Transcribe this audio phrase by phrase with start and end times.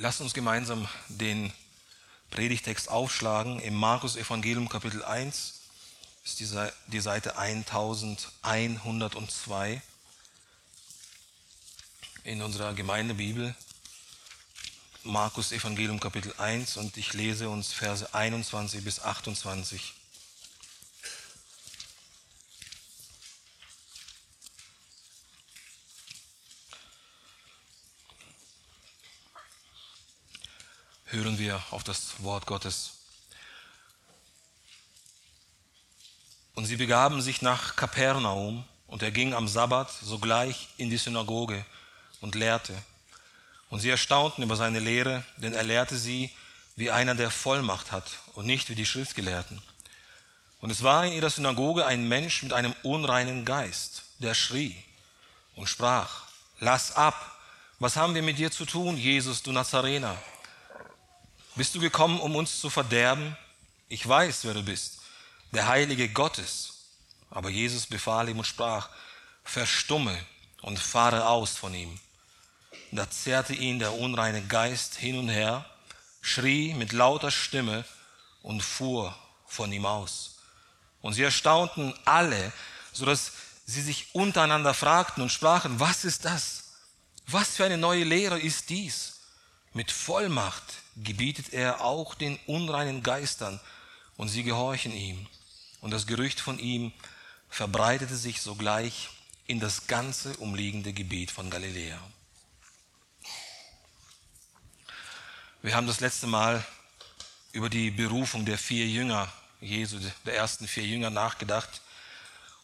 [0.00, 1.52] Lass uns gemeinsam den
[2.30, 5.54] Predigtext aufschlagen im Markus Evangelium Kapitel 1
[6.24, 9.82] ist die Seite 1102
[12.22, 13.56] in unserer Gemeindebibel.
[15.02, 19.94] Markus Evangelium Kapitel 1 und ich lese uns Verse 21 bis 28.
[31.18, 32.92] hören wir auf das Wort Gottes.
[36.54, 41.64] Und sie begaben sich nach Kapernaum, und er ging am Sabbat sogleich in die Synagoge
[42.22, 42.74] und lehrte.
[43.68, 46.30] Und sie erstaunten über seine Lehre, denn er lehrte sie
[46.74, 49.60] wie einer, der Vollmacht hat und nicht wie die Schriftgelehrten.
[50.60, 54.74] Und es war in ihrer Synagoge ein Mensch mit einem unreinen Geist, der schrie
[55.54, 56.22] und sprach,
[56.60, 57.38] lass ab,
[57.78, 60.16] was haben wir mit dir zu tun, Jesus, du Nazarener?
[61.58, 63.36] Bist du gekommen, um uns zu verderben?
[63.88, 65.00] Ich weiß, wer du bist,
[65.50, 66.84] der Heilige Gottes.
[67.30, 68.88] Aber Jesus befahl ihm und sprach,
[69.42, 70.16] verstumme
[70.62, 71.98] und fahre aus von ihm.
[72.92, 75.68] Da zerrte ihn der unreine Geist hin und her,
[76.20, 77.84] schrie mit lauter Stimme
[78.42, 80.36] und fuhr von ihm aus.
[81.02, 82.52] Und sie erstaunten alle,
[82.92, 83.32] so dass
[83.66, 86.74] sie sich untereinander fragten und sprachen, was ist das?
[87.26, 89.16] Was für eine neue Lehre ist dies?
[89.72, 90.64] Mit Vollmacht
[91.02, 93.60] gebietet er auch den unreinen Geistern,
[94.18, 95.26] und sie gehorchen ihm.
[95.80, 96.92] Und das Gerücht von ihm
[97.48, 99.08] verbreitete sich sogleich
[99.46, 101.98] in das ganze umliegende Gebiet von Galiläa.
[105.62, 106.64] Wir haben das letzte Mal
[107.52, 111.80] über die Berufung der vier Jünger Jesu, der ersten vier Jünger nachgedacht.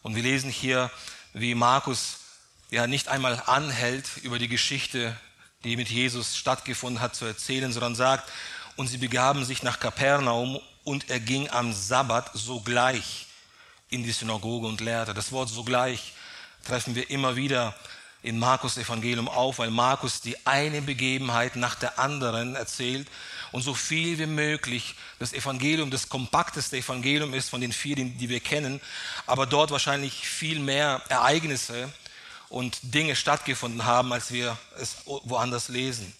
[0.01, 0.91] Und wir lesen hier,
[1.33, 2.17] wie Markus
[2.69, 5.17] ja nicht einmal anhält, über die Geschichte
[5.65, 8.31] die mit Jesus stattgefunden hat, zu erzählen, sondern sagt,
[8.75, 13.25] und sie begaben sich nach Kapernaum und er ging am Sabbat sogleich
[13.89, 15.13] in die Synagoge und lehrte.
[15.13, 16.13] Das Wort sogleich
[16.63, 17.75] treffen wir immer wieder
[18.21, 23.07] in Markus Evangelium auf, weil Markus die eine Begebenheit nach der anderen erzählt
[23.51, 28.29] und so viel wie möglich das Evangelium, das kompakteste Evangelium ist von den vier, die
[28.29, 28.81] wir kennen,
[29.25, 31.91] aber dort wahrscheinlich viel mehr Ereignisse
[32.49, 36.13] und Dinge stattgefunden haben, als wir es woanders lesen.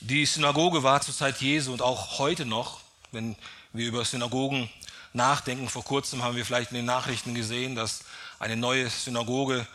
[0.00, 2.80] Die Synagoge war zur Zeit Jesu und auch heute noch,
[3.12, 3.36] wenn
[3.72, 4.68] wir über Synagogen
[5.12, 5.68] nachdenken.
[5.68, 8.00] Vor kurzem haben wir vielleicht in den Nachrichten gesehen, dass
[8.38, 9.66] eine neue Synagoge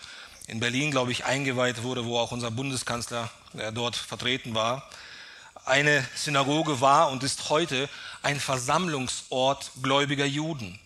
[0.47, 3.29] in Berlin, glaube ich, eingeweiht wurde, wo auch unser Bundeskanzler
[3.73, 4.89] dort vertreten war.
[5.65, 7.89] Eine Synagoge war und ist heute
[8.21, 10.79] ein Versammlungsort gläubiger Juden.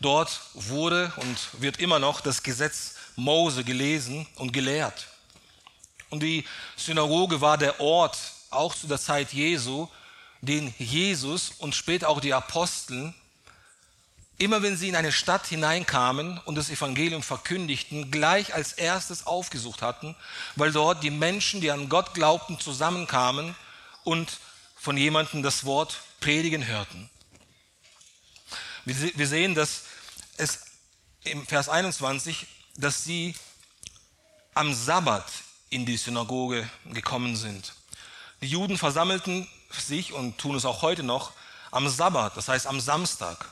[0.00, 5.06] Dort wurde und wird immer noch das Gesetz Mose gelesen und gelehrt.
[6.10, 6.44] Und die
[6.76, 8.18] Synagoge war der Ort,
[8.50, 9.88] auch zu der Zeit Jesu,
[10.42, 13.14] den Jesus und später auch die Apostel,
[14.38, 19.82] immer wenn sie in eine Stadt hineinkamen und das Evangelium verkündigten, gleich als erstes aufgesucht
[19.82, 20.16] hatten,
[20.56, 23.54] weil dort die Menschen, die an Gott glaubten, zusammenkamen
[24.04, 24.38] und
[24.76, 27.08] von jemandem das Wort predigen hörten.
[28.84, 29.84] Wir sehen, dass
[30.36, 30.64] es
[31.22, 33.34] im Vers 21 dass sie
[34.54, 35.26] am Sabbat
[35.70, 37.74] in die Synagoge gekommen sind.
[38.40, 41.32] Die Juden versammelten sich und tun es auch heute noch
[41.70, 43.48] am Sabbat, das heißt am Samstag.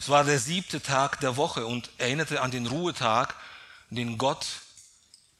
[0.00, 3.34] Es war der siebte Tag der Woche und erinnerte an den Ruhetag,
[3.90, 4.46] den Gott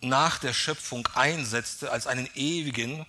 [0.00, 3.06] nach der Schöpfung einsetzte als einen ewigen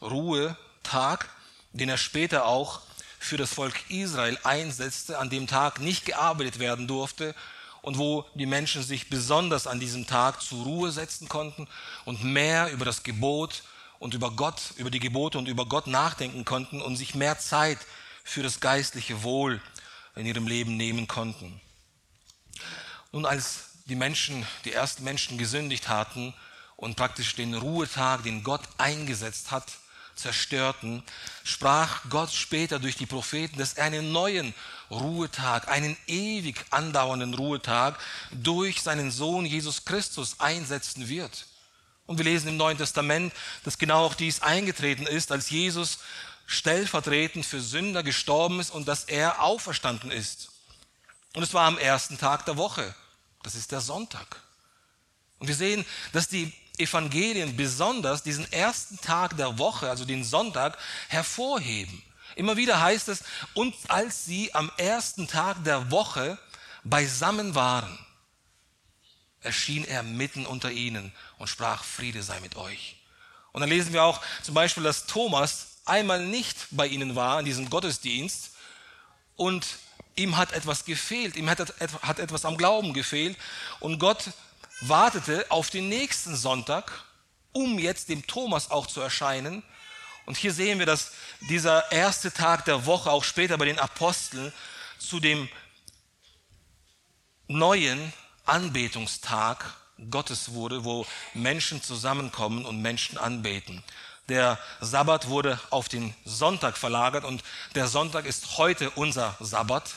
[0.00, 1.28] Ruhetag,
[1.72, 2.80] den er später auch
[3.18, 7.34] für das Volk Israel einsetzte, an dem Tag nicht gearbeitet werden durfte
[7.82, 11.68] und wo die Menschen sich besonders an diesem Tag zur Ruhe setzen konnten
[12.04, 13.64] und mehr über das Gebot
[13.98, 17.78] und über Gott, über die Gebote und über Gott nachdenken konnten und sich mehr Zeit
[18.24, 19.60] für das geistliche Wohl
[20.14, 21.60] in ihrem Leben nehmen konnten.
[23.10, 26.34] Nun, als die Menschen, die ersten Menschen gesündigt hatten
[26.76, 29.66] und praktisch den Ruhetag, den Gott eingesetzt hat,
[30.14, 31.02] zerstörten,
[31.42, 34.54] sprach Gott später durch die Propheten, dass er einen neuen
[34.92, 37.98] Ruhetag, einen ewig andauernden Ruhetag
[38.30, 41.46] durch seinen Sohn Jesus Christus einsetzen wird.
[42.06, 43.32] Und wir lesen im Neuen Testament,
[43.64, 45.98] dass genau auch dies eingetreten ist, als Jesus
[46.46, 50.50] stellvertretend für Sünder gestorben ist und dass er auferstanden ist.
[51.34, 52.94] Und es war am ersten Tag der Woche.
[53.42, 54.40] Das ist der Sonntag.
[55.38, 60.78] Und wir sehen, dass die Evangelien besonders diesen ersten Tag der Woche, also den Sonntag,
[61.08, 62.02] hervorheben.
[62.36, 63.24] Immer wieder heißt es,
[63.54, 66.38] und als sie am ersten Tag der Woche
[66.84, 67.98] beisammen waren,
[69.40, 72.96] erschien er mitten unter ihnen und sprach, Friede sei mit euch.
[73.52, 77.44] Und dann lesen wir auch zum Beispiel, dass Thomas einmal nicht bei ihnen war in
[77.44, 78.52] diesem Gottesdienst
[79.36, 79.66] und
[80.14, 81.60] ihm hat etwas gefehlt, ihm hat,
[82.18, 83.36] etwas am Glauben gefehlt
[83.80, 84.30] und Gott
[84.80, 87.04] wartete auf den nächsten Sonntag,
[87.52, 89.62] um jetzt dem Thomas auch zu erscheinen.
[90.26, 91.12] Und hier sehen wir, dass
[91.48, 94.52] dieser erste Tag der Woche auch später bei den Aposteln
[94.98, 95.48] zu dem
[97.48, 98.12] neuen
[98.44, 99.74] Anbetungstag
[100.10, 103.82] Gottes wurde, wo Menschen zusammenkommen und Menschen anbeten.
[104.28, 107.42] Der Sabbat wurde auf den Sonntag verlagert und
[107.74, 109.94] der Sonntag ist heute unser Sabbat.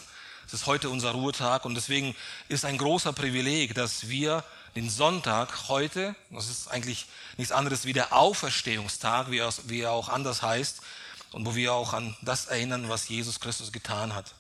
[0.47, 2.15] Es ist heute unser Ruhetag und deswegen
[2.49, 4.43] ist ein großer Privileg, dass wir
[4.75, 7.05] den Sonntag heute, das ist eigentlich
[7.37, 10.81] nichts anderes wie der Auferstehungstag, wie er, auch anders heißt,
[11.31, 14.33] und wo wir auch an das erinnern, was Jesus Christus getan hat.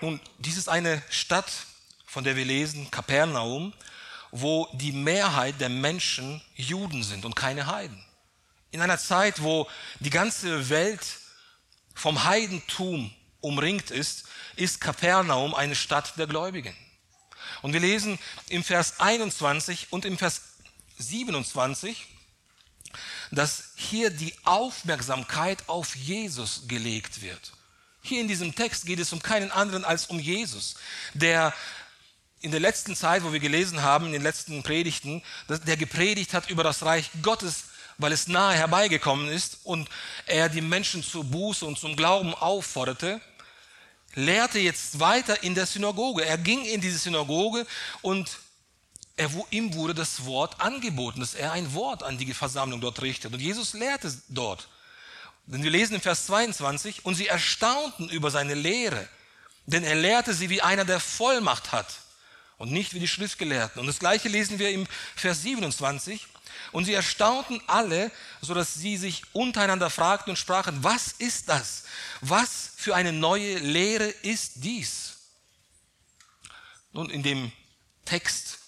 [0.00, 1.50] Nun, dies ist eine Stadt,
[2.06, 3.72] von der wir lesen, Kapernaum,
[4.30, 8.04] wo die Mehrheit der Menschen Juden sind und keine Heiden.
[8.70, 9.68] In einer Zeit, wo
[10.00, 11.04] die ganze Welt
[11.94, 14.24] vom Heidentum umringt ist,
[14.56, 16.74] ist Kapernaum eine Stadt der Gläubigen.
[17.62, 18.18] Und wir lesen
[18.48, 20.42] im Vers 21 und im Vers
[20.98, 22.06] 27,
[23.30, 27.52] dass hier die Aufmerksamkeit auf Jesus gelegt wird.
[28.02, 30.76] Hier in diesem Text geht es um keinen anderen als um Jesus,
[31.14, 31.54] der
[32.40, 36.50] in der letzten Zeit, wo wir gelesen haben, in den letzten Predigten, der gepredigt hat
[36.50, 37.64] über das Reich Gottes,
[37.96, 39.88] weil es nahe herbeigekommen ist und
[40.26, 43.20] er die Menschen zur Buße und zum Glauben aufforderte,
[44.14, 46.24] lehrte jetzt weiter in der Synagoge.
[46.24, 47.66] Er ging in diese Synagoge
[48.02, 48.38] und
[49.16, 53.32] er, ihm wurde das Wort angeboten, dass er ein Wort an die Versammlung dort richtet.
[53.32, 54.68] Und Jesus lehrte dort.
[55.46, 59.08] Denn wir lesen im Vers 22, und sie erstaunten über seine Lehre,
[59.66, 61.86] denn er lehrte sie wie einer, der Vollmacht hat
[62.58, 63.80] und nicht wie die Schriftgelehrten.
[63.80, 64.86] Und das gleiche lesen wir im
[65.16, 66.26] Vers 27.
[66.72, 68.10] Und sie erstaunten alle,
[68.40, 71.84] so dass sie sich untereinander fragten und sprachen, was ist das?
[72.20, 75.16] Was für eine neue Lehre ist dies?
[76.92, 77.52] Nun, in dem
[78.04, 78.58] Text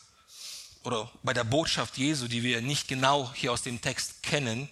[0.82, 4.68] oder bei der Botschaft Jesu, die wir nicht genau hier aus dem Text kennen,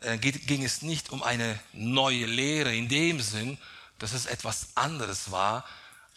[0.00, 3.58] äh, ging es nicht um eine neue Lehre in dem Sinn,
[3.98, 5.64] dass es etwas anderes war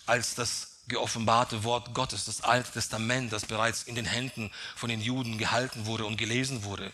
[0.07, 5.01] als das geoffenbarte Wort Gottes, das Alte Testament, das bereits in den Händen von den
[5.01, 6.91] Juden gehalten wurde und gelesen wurde.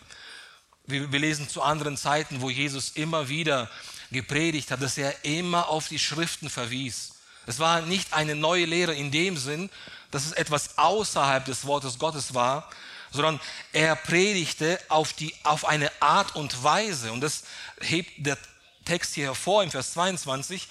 [0.86, 3.70] Wir, lesen zu anderen Zeiten, wo Jesus immer wieder
[4.10, 7.14] gepredigt hat, dass er immer auf die Schriften verwies.
[7.46, 9.70] Es war nicht eine neue Lehre in dem Sinn,
[10.10, 12.68] dass es etwas außerhalb des Wortes Gottes war,
[13.10, 13.40] sondern
[13.72, 17.44] er predigte auf, die, auf eine Art und Weise, und das
[17.80, 18.36] hebt der
[18.84, 20.68] Text hier hervor im Vers 22,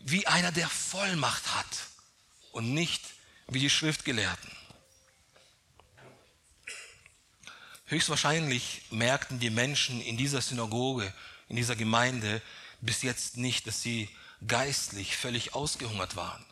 [0.00, 1.87] wie einer, der Vollmacht hat
[2.52, 3.02] und nicht
[3.48, 4.50] wie die Schriftgelehrten.
[7.86, 11.12] Höchstwahrscheinlich merkten die Menschen in dieser Synagoge,
[11.48, 12.42] in dieser Gemeinde
[12.80, 14.08] bis jetzt nicht, dass sie
[14.46, 16.44] geistlich völlig ausgehungert waren.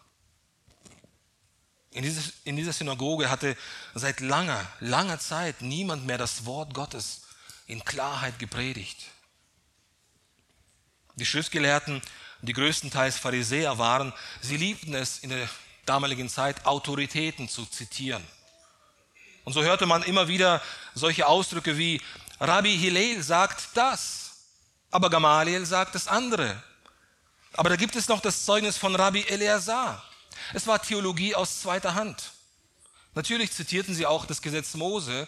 [1.91, 3.57] In dieser, in dieser Synagoge hatte
[3.95, 7.23] seit langer, langer Zeit niemand mehr das Wort Gottes
[7.67, 8.99] in Klarheit gepredigt.
[11.17, 12.03] Die Schriftgelehrten,
[12.43, 15.49] die größtenteils Pharisäer waren, sie liebten es in der
[15.87, 18.23] damaligen Zeit, Autoritäten zu zitieren.
[19.45, 20.61] Und so hörte man immer wieder
[20.95, 22.01] solche Ausdrücke wie
[22.41, 24.33] Rabbi Hillel sagt das,
[24.91, 26.63] aber Gamaliel sagt das andere.
[27.55, 30.03] Aber da gibt es noch das Zeugnis von Rabbi Eleazar.
[30.53, 32.33] Es war Theologie aus zweiter Hand.
[33.15, 35.27] Natürlich zitierten sie auch das Gesetz Mose,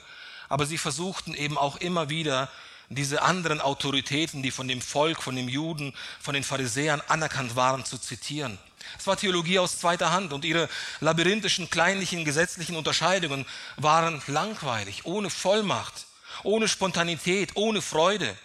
[0.48, 2.50] aber sie versuchten eben auch immer wieder
[2.90, 7.84] diese anderen Autoritäten, die von dem Volk, von den Juden, von den Pharisäern anerkannt waren,
[7.84, 8.58] zu zitieren.
[8.96, 10.68] Es war Theologie aus zweiter Hand und ihre
[11.00, 13.44] labyrinthischen, kleinlichen, gesetzlichen Unterscheidungen
[13.76, 16.06] waren langweilig, ohne Vollmacht,
[16.44, 18.36] ohne Spontanität, ohne Freude.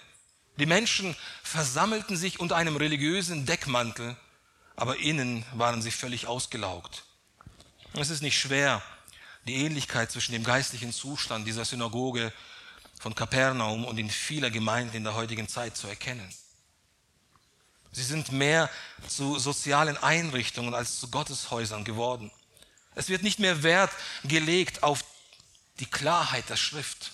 [0.57, 4.15] Die Menschen versammelten sich unter einem religiösen Deckmantel,
[4.75, 7.03] aber innen waren sie völlig ausgelaugt.
[7.93, 8.81] Es ist nicht schwer,
[9.45, 12.31] die Ähnlichkeit zwischen dem geistlichen Zustand dieser Synagoge
[12.99, 16.27] von Kapernaum und in vieler Gemeinden in der heutigen Zeit zu erkennen.
[17.93, 18.69] Sie sind mehr
[19.07, 22.31] zu sozialen Einrichtungen als zu Gotteshäusern geworden.
[22.95, 23.91] Es wird nicht mehr Wert
[24.23, 25.03] gelegt auf
[25.79, 27.11] die Klarheit der Schrift,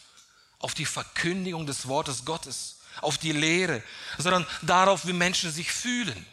[0.58, 3.84] auf die Verkündigung des Wortes Gottes, auf die Lehre,
[4.18, 6.26] sondern darauf, wie Menschen sich fühlen.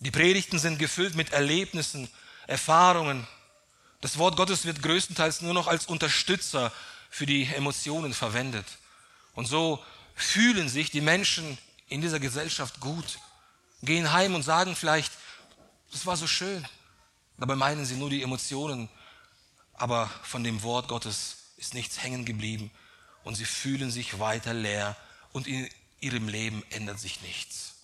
[0.00, 2.08] Die Predigten sind gefüllt mit Erlebnissen,
[2.46, 3.26] Erfahrungen.
[4.00, 6.72] Das Wort Gottes wird größtenteils nur noch als Unterstützer
[7.10, 8.66] für die Emotionen verwendet.
[9.34, 9.82] Und so
[10.14, 13.18] fühlen sich die Menschen in dieser Gesellschaft gut,
[13.82, 15.12] gehen heim und sagen vielleicht,
[15.92, 16.66] das war so schön.
[17.38, 18.88] Dabei meinen sie nur die Emotionen,
[19.74, 22.70] aber von dem Wort Gottes ist nichts hängen geblieben
[23.24, 24.96] und sie fühlen sich weiter leer
[25.32, 25.68] und in
[26.00, 27.74] ihrem Leben ändert sich nichts.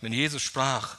[0.00, 0.96] Wenn Jesus sprach,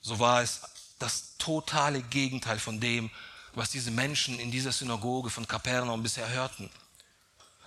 [0.00, 0.62] so war es
[0.98, 3.10] das totale Gegenteil von dem,
[3.54, 6.70] was diese Menschen in dieser Synagoge von Kapernaum bisher hörten.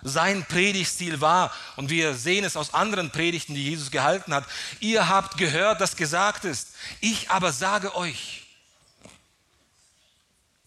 [0.02, 4.44] Sein Predigtstil war, und wir sehen es aus anderen Predigten, die Jesus gehalten hat,
[4.80, 6.68] ihr habt gehört, dass gesagt ist,
[7.00, 8.46] ich aber sage euch.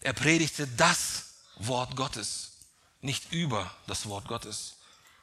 [0.00, 2.52] Er predigte das Wort Gottes,
[3.00, 4.76] nicht über das Wort Gottes.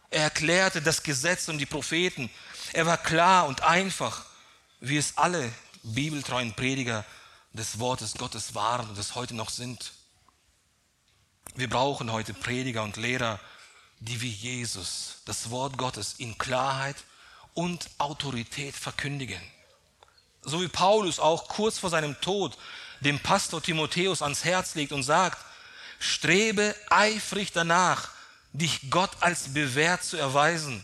[0.10, 2.30] Er erklärte das Gesetz und die Propheten.
[2.74, 4.26] Er war klar und einfach,
[4.80, 5.52] wie es alle
[5.84, 7.06] bibeltreuen Prediger
[7.54, 9.94] des Wortes Gottes waren und es heute noch sind.
[11.56, 13.40] Wir brauchen heute Prediger und Lehrer,
[14.02, 16.98] die wie Jesus das Wort Gottes in Klarheit
[17.54, 19.42] und Autorität verkündigen.
[20.42, 22.58] So wie Paulus auch kurz vor seinem Tod
[23.02, 25.38] dem Pastor Timotheus ans Herz legt und sagt,
[26.00, 28.10] strebe eifrig danach,
[28.54, 30.84] dich Gott als bewährt zu erweisen,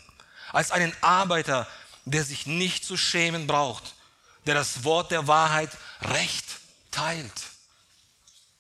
[0.52, 1.68] als einen Arbeiter,
[2.06, 3.96] der sich nicht zu schämen braucht,
[4.46, 5.72] der das Wort der Wahrheit
[6.02, 6.46] recht
[6.92, 7.34] teilt.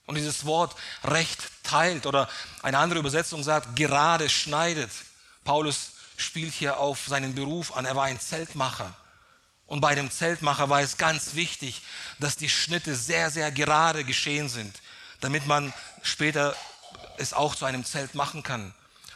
[0.08, 2.28] Und dieses Wort recht teilt oder
[2.64, 4.90] eine andere Übersetzung sagt, gerade schneidet.
[5.44, 7.86] Paulus spielt hier auf seinen Beruf an.
[7.86, 8.96] Er war ein Zeltmacher.
[9.68, 11.82] Und bei dem Zeltmacher war es ganz wichtig,
[12.20, 14.82] dass die Schnitte sehr, sehr gerade geschehen sind,
[15.20, 16.56] damit man später
[17.18, 18.74] es auch zu einem Zelt machen kann.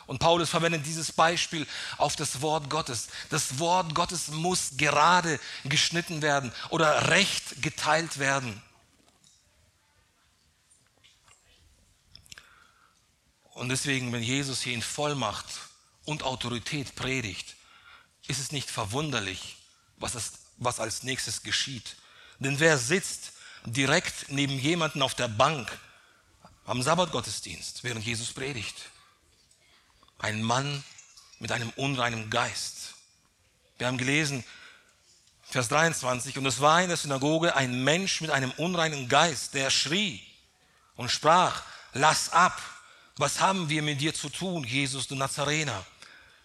[0.07, 1.65] Und Paulus verwendet dieses Beispiel
[1.97, 3.07] auf das Wort Gottes.
[3.29, 8.61] Das Wort Gottes muss gerade geschnitten werden oder recht geteilt werden.
[13.61, 15.45] Und deswegen, wenn Jesus hier in Vollmacht
[16.05, 17.55] und Autorität predigt,
[18.25, 19.57] ist es nicht verwunderlich,
[19.97, 21.95] was, es, was als nächstes geschieht.
[22.39, 25.71] Denn wer sitzt direkt neben jemanden auf der Bank
[26.65, 28.89] am Sabbatgottesdienst, während Jesus predigt?
[30.17, 30.83] Ein Mann
[31.37, 32.95] mit einem unreinen Geist.
[33.77, 34.43] Wir haben gelesen,
[35.43, 39.69] Vers 23, und es war in der Synagoge ein Mensch mit einem unreinen Geist, der
[39.69, 40.19] schrie
[40.95, 41.61] und sprach,
[41.93, 42.59] lass ab,
[43.21, 45.85] was haben wir mit dir zu tun, Jesus, du Nazarener?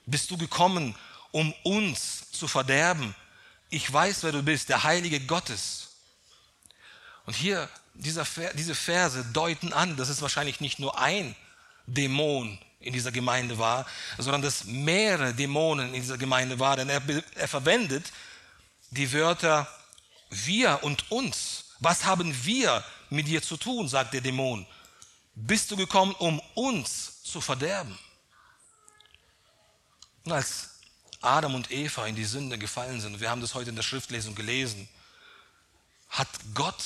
[0.04, 0.94] Bist du gekommen,
[1.32, 3.14] um uns zu verderben?
[3.70, 5.88] Ich weiß, wer du bist, der Heilige Gottes.
[7.24, 11.34] Und hier, dieser, diese Verse deuten an, dass es wahrscheinlich nicht nur ein
[11.86, 13.86] Dämon in dieser Gemeinde war,
[14.18, 16.76] sondern dass mehrere Dämonen in dieser Gemeinde waren.
[16.76, 17.02] Denn er,
[17.36, 18.12] er verwendet
[18.90, 19.66] die Wörter
[20.28, 21.64] wir und uns.
[21.80, 24.66] Was haben wir mit dir zu tun, sagt der Dämon
[25.36, 27.96] bist du gekommen, um uns zu verderben.
[30.24, 30.70] Und als
[31.20, 34.34] Adam und Eva in die Sünde gefallen sind, wir haben das heute in der Schriftlesung
[34.34, 34.88] gelesen,
[36.08, 36.82] hat Gott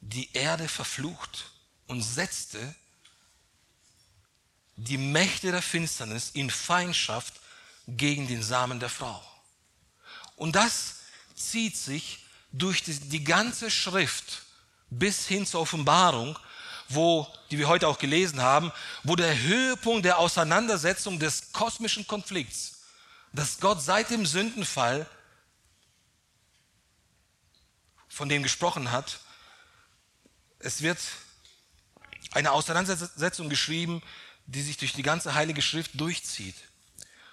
[0.00, 1.50] die Erde verflucht
[1.86, 2.74] und setzte
[4.76, 7.34] die Mächte der Finsternis in Feindschaft
[7.86, 9.22] gegen den Samen der Frau.
[10.36, 10.96] Und das
[11.36, 14.42] zieht sich durch die, die ganze Schrift
[14.90, 16.36] bis hin zur Offenbarung,
[16.94, 18.72] wo, die wir heute auch gelesen haben,
[19.02, 22.82] wo der Höhepunkt der Auseinandersetzung des kosmischen Konflikts,
[23.32, 25.06] dass Gott seit dem Sündenfall,
[28.08, 29.18] von dem gesprochen hat,
[30.60, 30.98] es wird
[32.32, 34.02] eine Auseinandersetzung geschrieben,
[34.46, 36.56] die sich durch die ganze Heilige Schrift durchzieht.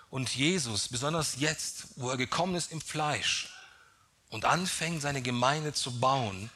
[0.10, 3.50] Und Jesus, besonders jetzt, wo er gekommen ist im Fleisch
[4.30, 6.50] und anfängt, seine Gemeinde zu bauen,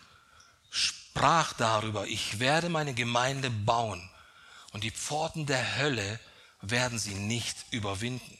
[0.75, 4.09] sprach darüber, ich werde meine Gemeinde bauen
[4.73, 6.19] und die Pforten der Hölle
[6.61, 8.37] werden sie nicht überwinden.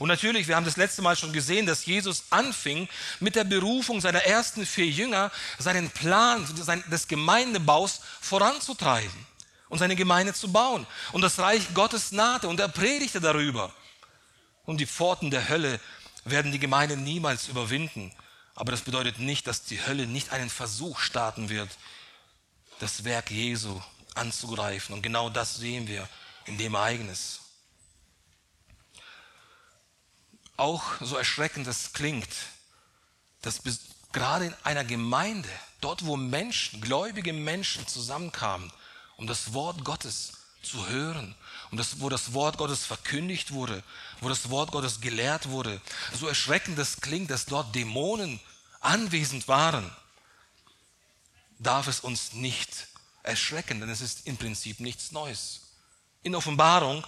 [0.00, 2.88] Und natürlich, wir haben das letzte Mal schon gesehen, dass Jesus anfing
[3.20, 6.46] mit der Berufung seiner ersten vier Jünger, seinen Plan
[6.90, 9.26] des Gemeindebaus voranzutreiben
[9.68, 10.86] und seine Gemeinde zu bauen.
[11.12, 13.72] Und das Reich Gottes nahte und er predigte darüber.
[14.66, 15.80] Und die Pforten der Hölle
[16.24, 18.12] werden die Gemeinde niemals überwinden.
[18.58, 21.70] Aber das bedeutet nicht, dass die Hölle nicht einen Versuch starten wird,
[22.80, 23.80] das Werk Jesu
[24.16, 24.96] anzugreifen.
[24.96, 26.08] Und genau das sehen wir
[26.44, 27.38] in dem Ereignis.
[30.56, 32.28] Auch so erschreckend es klingt,
[33.42, 33.60] dass
[34.12, 35.48] gerade in einer Gemeinde,
[35.80, 38.72] dort wo Menschen, gläubige Menschen zusammenkamen,
[39.18, 40.32] um das Wort Gottes
[40.64, 41.36] zu hören,
[41.70, 43.82] um das, wo das Wort Gottes verkündigt wurde,
[44.20, 45.80] wo das Wort Gottes gelehrt wurde,
[46.18, 48.40] so erschreckend es klingt, dass dort Dämonen
[48.80, 49.90] anwesend waren,
[51.58, 52.88] darf es uns nicht
[53.22, 55.60] erschrecken, denn es ist im Prinzip nichts Neues.
[56.22, 57.06] In Offenbarung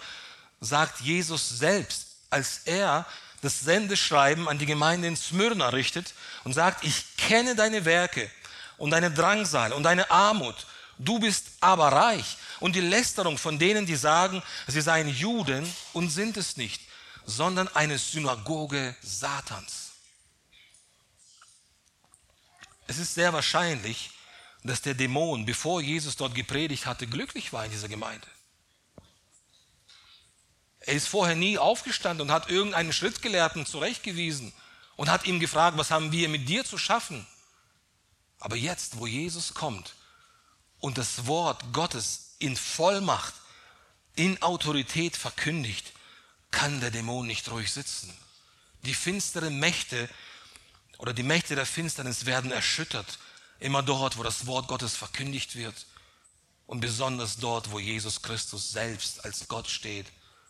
[0.61, 3.07] sagt Jesus selbst, als er
[3.43, 6.13] das Sendeschreiben an die Gemeinde in Smyrna richtet
[6.45, 8.31] und sagt, ich kenne deine Werke
[8.77, 10.67] und deine Drangsal und deine Armut
[11.01, 12.37] du bist aber reich.
[12.61, 16.83] Und die Lästerung von denen, die sagen, sie seien Juden und sind es nicht,
[17.27, 19.93] sondern eine Synagoge Satans.
[22.87, 24.11] Es ist sehr wahrscheinlich,
[24.63, 28.27] dass der Dämon, bevor Jesus dort gepredigt hatte, glücklich war in dieser Gemeinde.
[30.81, 34.53] Er ist vorher nie aufgestanden und hat irgendeinen Schrittgelehrten zurechtgewiesen
[34.97, 37.27] und hat ihm gefragt, was haben wir mit dir zu schaffen?
[38.39, 39.95] Aber jetzt, wo Jesus kommt
[40.81, 43.35] und das Wort Gottes in Vollmacht,
[44.17, 45.93] in Autorität verkündigt,
[46.51, 48.13] kann der Dämon nicht ruhig sitzen.
[48.83, 50.09] Die finsteren Mächte
[50.99, 53.19] oder die Mächte der Finsternis werden erschüttert,
[53.61, 55.87] immer dort, wo das Wort Gottes verkündigt wird
[56.67, 60.07] und besonders dort, wo Jesus Christus selbst als Gott steht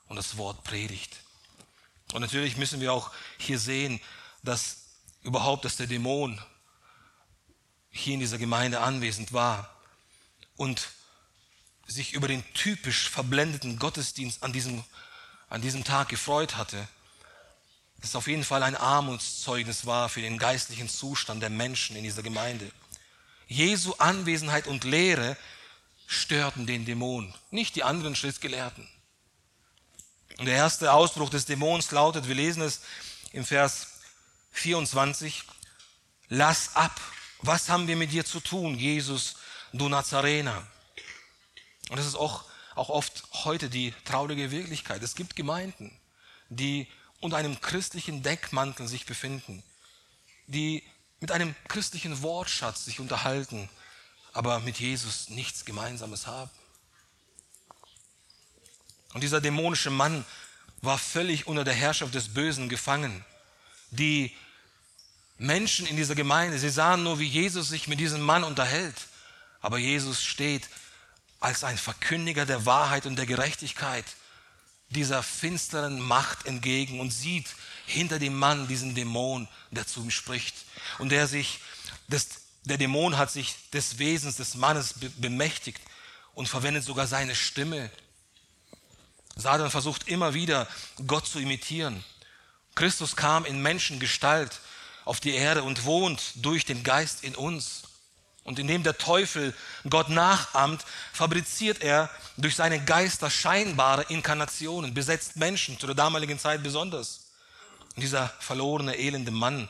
[0.09, 1.17] und das Wort predigt.
[2.13, 4.01] Und natürlich müssen wir auch hier sehen,
[4.43, 4.79] dass
[5.23, 6.41] überhaupt, dass der Dämon
[7.91, 9.80] hier in dieser Gemeinde anwesend war
[10.61, 10.91] und
[11.87, 14.85] sich über den typisch verblendeten Gottesdienst an diesem,
[15.49, 16.87] an diesem Tag gefreut hatte,
[18.03, 22.23] das auf jeden Fall ein Armutszeugnis war für den geistlichen Zustand der Menschen in dieser
[22.23, 22.71] Gemeinde.
[23.49, 25.39] Jesu Anwesenheit und Lehre
[26.07, 28.87] störten den Dämon, nicht die anderen Schriftgelehrten.
[30.37, 32.83] Und der erste Ausbruch des Dämons lautet, wir lesen es
[33.33, 33.87] im Vers
[34.53, 35.43] 24,
[36.29, 37.01] lass ab,
[37.41, 39.37] was haben wir mit dir zu tun, Jesus,
[39.73, 40.67] du Nazarener?
[41.89, 45.03] Und das ist auch, auch oft heute die traurige Wirklichkeit.
[45.03, 45.97] Es gibt Gemeinden,
[46.49, 46.87] die
[47.21, 49.63] unter einem christlichen Deckmantel sich befinden,
[50.47, 50.83] die
[51.21, 53.69] mit einem christlichen Wortschatz sich unterhalten,
[54.33, 56.51] aber mit Jesus nichts Gemeinsames haben.
[59.13, 60.25] Und dieser dämonische Mann
[60.83, 63.25] war völlig unter der Herrschaft des Bösen gefangen.
[63.91, 64.35] Die
[65.37, 68.95] Menschen in dieser Gemeinde, sie sahen nur, wie Jesus sich mit diesem Mann unterhält.
[69.61, 70.69] Aber Jesus steht
[71.41, 74.05] als ein Verkündiger der Wahrheit und der Gerechtigkeit
[74.91, 77.47] dieser finsteren Macht entgegen und sieht
[77.87, 80.55] hinter dem Mann diesen Dämon, der zu ihm spricht
[80.99, 81.61] und der sich,
[82.09, 82.29] des,
[82.65, 85.81] der Dämon hat sich des Wesens des Mannes bemächtigt
[86.35, 87.91] und verwendet sogar seine Stimme.
[89.37, 90.67] Satan versucht immer wieder,
[91.07, 92.05] Gott zu imitieren.
[92.75, 94.61] Christus kam in Menschengestalt
[95.05, 97.83] auf die Erde und wohnt durch den Geist in uns.
[98.45, 99.55] Und indem der Teufel
[99.89, 106.63] Gott nachahmt, fabriziert er durch seine Geister scheinbare Inkarnationen, besetzt Menschen, zu der damaligen Zeit
[106.63, 107.33] besonders.
[107.95, 109.69] Und dieser verlorene, elende Mann,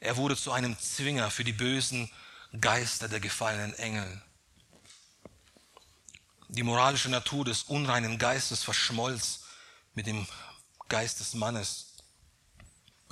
[0.00, 2.10] er wurde zu einem Zwinger für die bösen
[2.60, 4.22] Geister der gefallenen Engel.
[6.48, 9.40] Die moralische Natur des unreinen Geistes verschmolz
[9.94, 10.26] mit dem
[10.88, 11.94] Geist des Mannes,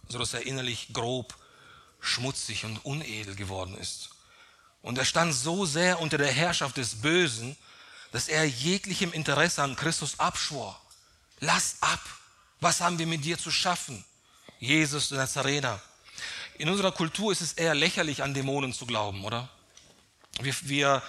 [0.09, 1.37] sodass er innerlich grob,
[1.99, 4.12] schmutzig und unedel geworden ist.
[4.83, 7.57] Und er stand so sehr unter der Herrschaft des Bösen,
[8.11, 10.79] dass er jeglichem Interesse an Christus abschwor.
[11.41, 12.01] Lass ab.
[12.61, 14.05] Was haben wir mit dir zu schaffen?
[14.59, 15.81] Jesus der Nazarener.
[16.59, 19.49] In unserer Kultur ist es eher lächerlich, an Dämonen zu glauben, oder?
[20.41, 21.03] Wir, wir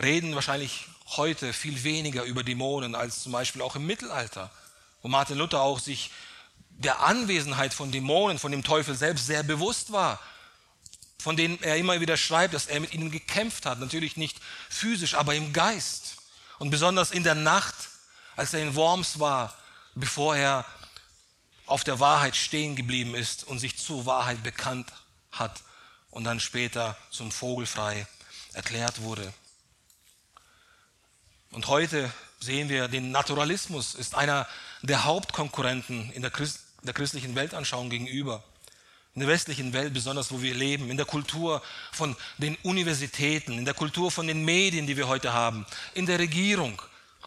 [0.00, 4.50] reden wahrscheinlich heute viel weniger über Dämonen als zum Beispiel auch im Mittelalter,
[5.02, 6.10] wo Martin Luther auch sich
[6.70, 10.20] der Anwesenheit von Dämonen, von dem Teufel selbst sehr bewusst war
[11.26, 13.80] von denen er immer wieder schreibt, dass er mit ihnen gekämpft hat.
[13.80, 14.38] Natürlich nicht
[14.70, 16.18] physisch, aber im Geist.
[16.60, 17.74] Und besonders in der Nacht,
[18.36, 19.52] als er in Worms war,
[19.96, 20.64] bevor er
[21.66, 24.92] auf der Wahrheit stehen geblieben ist und sich zur Wahrheit bekannt
[25.32, 25.64] hat
[26.10, 28.06] und dann später zum Vogelfrei
[28.52, 29.34] erklärt wurde.
[31.50, 32.08] Und heute
[32.38, 34.46] sehen wir, den Naturalismus ist einer
[34.82, 38.44] der Hauptkonkurrenten in der, Christ der christlichen Weltanschauung gegenüber
[39.16, 43.64] in der westlichen Welt, besonders wo wir leben, in der Kultur von den Universitäten, in
[43.64, 46.82] der Kultur von den Medien, die wir heute haben, in der Regierung.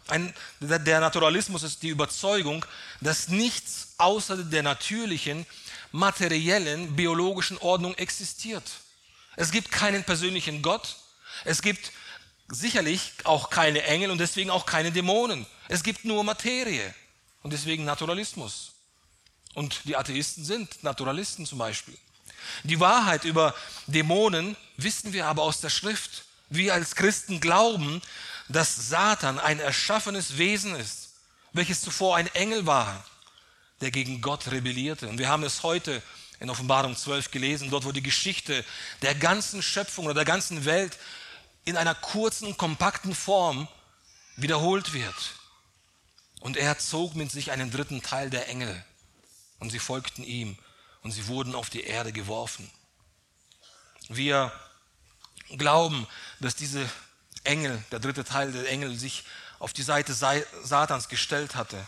[0.06, 2.64] Ein, der Naturalismus ist die Überzeugung,
[3.00, 5.44] dass nichts außer der natürlichen,
[5.90, 8.70] materiellen, biologischen Ordnung existiert.
[9.34, 10.96] Es gibt keinen persönlichen Gott.
[11.44, 11.90] Es gibt
[12.48, 15.44] sicherlich auch keine Engel und deswegen auch keine Dämonen.
[15.66, 16.94] Es gibt nur Materie
[17.42, 18.74] und deswegen Naturalismus.
[19.54, 21.96] Und die Atheisten sind Naturalisten zum Beispiel.
[22.64, 23.54] Die Wahrheit über
[23.86, 26.24] Dämonen wissen wir aber aus der Schrift.
[26.48, 28.00] Wir als Christen glauben,
[28.48, 31.10] dass Satan ein erschaffenes Wesen ist,
[31.52, 33.04] welches zuvor ein Engel war,
[33.80, 35.08] der gegen Gott rebellierte.
[35.08, 36.02] Und wir haben es heute
[36.38, 38.64] in Offenbarung 12 gelesen, dort wo die Geschichte
[39.02, 40.96] der ganzen Schöpfung oder der ganzen Welt
[41.64, 43.68] in einer kurzen, kompakten Form
[44.36, 45.34] wiederholt wird.
[46.40, 48.82] Und er zog mit sich einen dritten Teil der Engel
[49.60, 50.58] und sie folgten ihm
[51.02, 52.68] und sie wurden auf die Erde geworfen.
[54.08, 54.52] Wir
[55.56, 56.06] glauben,
[56.40, 56.88] dass diese
[57.44, 59.24] Engel, der dritte Teil der Engel, sich
[59.58, 61.86] auf die Seite Satans gestellt hatte.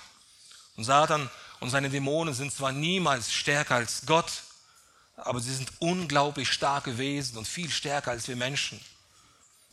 [0.76, 1.30] Und Satan
[1.60, 4.30] und seine Dämonen sind zwar niemals stärker als Gott,
[5.16, 8.80] aber sie sind unglaublich starke Wesen und viel stärker als wir Menschen.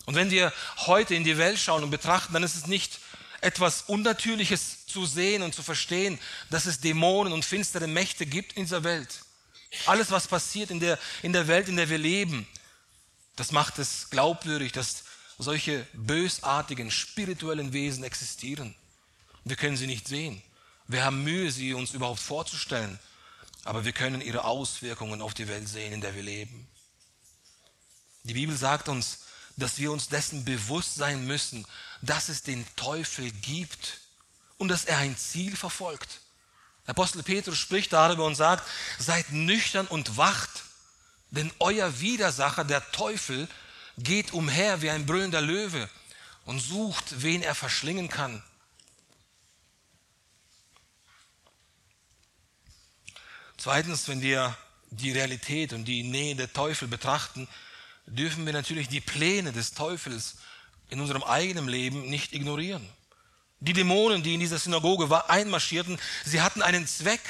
[0.05, 2.99] Und wenn wir heute in die Welt schauen und betrachten, dann ist es nicht
[3.41, 8.63] etwas Unnatürliches zu sehen und zu verstehen, dass es Dämonen und finstere Mächte gibt in
[8.63, 9.21] dieser Welt.
[9.85, 12.47] Alles, was passiert in der, in der Welt, in der wir leben,
[13.35, 15.03] das macht es glaubwürdig, dass
[15.37, 18.75] solche bösartigen spirituellen Wesen existieren.
[19.45, 20.41] Wir können sie nicht sehen.
[20.87, 22.99] Wir haben Mühe, sie uns überhaupt vorzustellen.
[23.63, 26.67] Aber wir können ihre Auswirkungen auf die Welt sehen, in der wir leben.
[28.23, 29.19] Die Bibel sagt uns,
[29.59, 31.65] dass wir uns dessen bewusst sein müssen,
[32.01, 33.99] dass es den Teufel gibt
[34.57, 36.21] und dass er ein Ziel verfolgt.
[36.85, 38.67] Der Apostel Petrus spricht darüber und sagt,
[38.97, 40.63] seid nüchtern und wacht,
[41.31, 43.47] denn euer Widersacher, der Teufel,
[43.97, 45.89] geht umher wie ein brüllender Löwe
[46.45, 48.41] und sucht, wen er verschlingen kann.
[53.57, 54.57] Zweitens, wenn wir
[54.89, 57.47] die Realität und die Nähe der Teufel betrachten,
[58.09, 60.35] dürfen wir natürlich die Pläne des Teufels
[60.89, 62.87] in unserem eigenen Leben nicht ignorieren.
[63.59, 67.21] Die Dämonen, die in dieser Synagoge einmarschierten, sie hatten einen Zweck.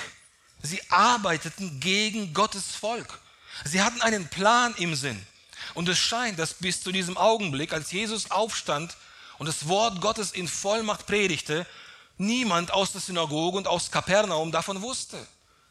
[0.62, 3.20] Sie arbeiteten gegen Gottes Volk.
[3.66, 5.26] Sie hatten einen Plan im Sinn.
[5.74, 8.96] Und es scheint, dass bis zu diesem Augenblick, als Jesus aufstand
[9.38, 11.66] und das Wort Gottes in Vollmacht predigte,
[12.18, 15.26] niemand aus der Synagoge und aus Kapernaum davon wusste,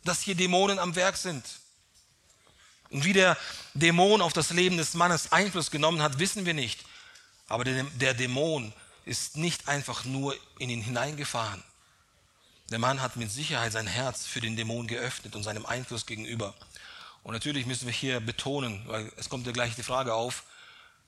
[0.04, 1.44] dass hier Dämonen am Werk sind.
[2.90, 3.36] Und wie der
[3.74, 6.84] Dämon auf das Leben des Mannes Einfluss genommen hat, wissen wir nicht.
[7.48, 8.72] Aber der, Dämon
[9.04, 11.62] ist nicht einfach nur in ihn hineingefahren.
[12.70, 16.54] Der Mann hat mit Sicherheit sein Herz für den Dämon geöffnet und seinem Einfluss gegenüber.
[17.22, 20.44] Und natürlich müssen wir hier betonen, weil es kommt ja gleich die Frage auf,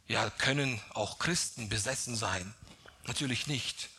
[0.08, 2.54] ja, können auch Christen besessen sein?
[3.06, 3.90] Natürlich nicht.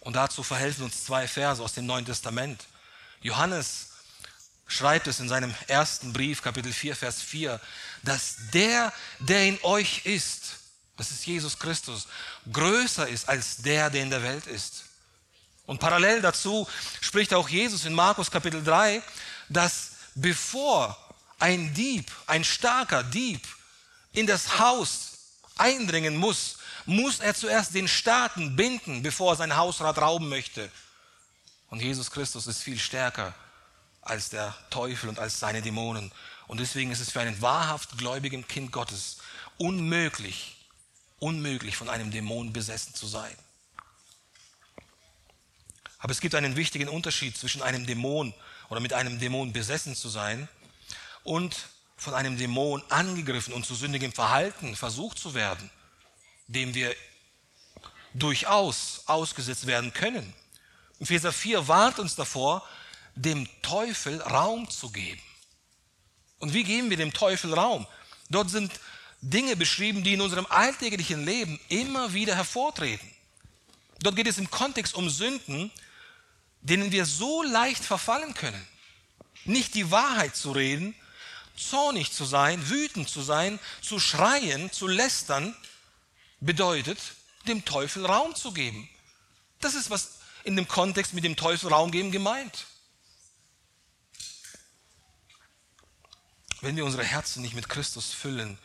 [0.00, 2.66] Und dazu verhelfen uns zwei Verse aus dem Neuen Testament.
[3.22, 3.91] Johannes
[4.66, 7.60] schreibt es in seinem ersten Brief, Kapitel 4, Vers 4,
[8.02, 10.56] dass der, der in euch ist,
[10.96, 12.06] das ist Jesus Christus,
[12.52, 14.84] größer ist als der, der in der Welt ist.
[15.66, 16.68] Und parallel dazu
[17.00, 19.02] spricht auch Jesus in Markus Kapitel 3,
[19.48, 20.96] dass bevor
[21.38, 23.46] ein Dieb, ein starker Dieb
[24.12, 25.12] in das Haus
[25.56, 30.70] eindringen muss, muss er zuerst den Starken binden, bevor er sein Hausrat rauben möchte.
[31.70, 33.34] Und Jesus Christus ist viel stärker
[34.02, 36.12] als der Teufel und als seine Dämonen.
[36.48, 39.18] Und deswegen ist es für einen wahrhaft gläubigen Kind Gottes
[39.56, 40.56] unmöglich,
[41.18, 43.34] unmöglich von einem Dämon besessen zu sein.
[45.98, 48.34] Aber es gibt einen wichtigen Unterschied zwischen einem Dämon
[48.68, 50.48] oder mit einem Dämon besessen zu sein
[51.22, 51.56] und
[51.96, 55.70] von einem Dämon angegriffen und zu sündigem Verhalten versucht zu werden,
[56.48, 56.92] dem wir
[58.14, 60.34] durchaus ausgesetzt werden können.
[60.98, 62.66] Epheser 4 warnt uns davor,
[63.14, 65.20] dem Teufel Raum zu geben.
[66.38, 67.86] Und wie geben wir dem Teufel Raum?
[68.30, 68.72] Dort sind
[69.20, 73.08] Dinge beschrieben, die in unserem alltäglichen Leben immer wieder hervortreten.
[74.00, 75.70] Dort geht es im Kontext um Sünden,
[76.60, 78.66] denen wir so leicht verfallen können.
[79.44, 80.94] Nicht die Wahrheit zu reden,
[81.56, 85.54] zornig zu sein, wütend zu sein, zu schreien, zu lästern,
[86.40, 86.98] bedeutet,
[87.46, 88.88] dem Teufel Raum zu geben.
[89.60, 92.66] Das ist, was in dem Kontext mit dem Teufel Raum geben gemeint.
[96.62, 98.56] Wenn wir unsere Herzen nicht mit Christus füllen,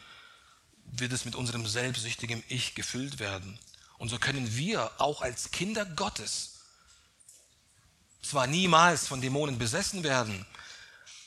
[0.86, 3.60] wird es mit unserem selbstsüchtigen Ich gefüllt werden.
[3.98, 6.60] Und so können wir auch als Kinder Gottes
[8.22, 10.46] zwar niemals von Dämonen besessen werden,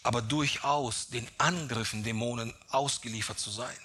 [0.04, 3.76] aber durchaus den Angriffen Dämonen ausgeliefert zu sein.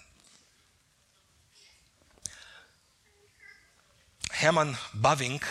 [4.30, 5.44] Hermann Bavink